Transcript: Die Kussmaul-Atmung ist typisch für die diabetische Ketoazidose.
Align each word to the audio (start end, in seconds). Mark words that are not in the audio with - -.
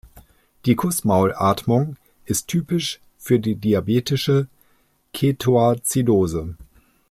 Die 0.65 0.73
Kussmaul-Atmung 0.75 1.95
ist 2.25 2.47
typisch 2.47 2.99
für 3.19 3.39
die 3.39 3.53
diabetische 3.53 4.47
Ketoazidose. 5.13 6.55